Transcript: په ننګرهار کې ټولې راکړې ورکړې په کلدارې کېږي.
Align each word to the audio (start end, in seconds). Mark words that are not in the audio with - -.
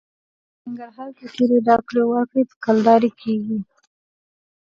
په 0.61 0.67
ننګرهار 0.69 1.09
کې 1.17 1.25
ټولې 1.35 1.57
راکړې 1.67 2.01
ورکړې 2.11 2.43
په 2.49 2.55
کلدارې 2.65 3.11
کېږي. 3.21 3.59